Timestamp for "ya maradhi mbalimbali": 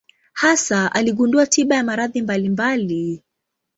1.75-3.23